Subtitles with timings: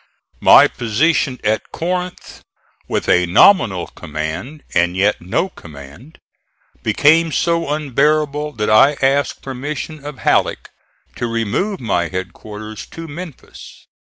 [0.39, 2.41] My position at Corinth,
[2.87, 6.17] with a nominal command and yet no command,
[6.81, 10.71] became so unbearable that I asked permission of Halleck
[11.17, 13.85] to remove my headquarters to Memphis.